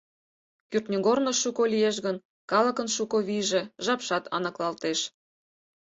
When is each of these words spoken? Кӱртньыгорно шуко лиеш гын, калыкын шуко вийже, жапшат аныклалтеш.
Кӱртньыгорно 0.69 1.31
шуко 1.41 1.63
лиеш 1.73 1.97
гын, 2.05 2.17
калыкын 2.51 2.87
шуко 2.95 3.17
вийже, 3.27 3.61
жапшат 3.85 4.23
аныклалтеш. 4.35 4.99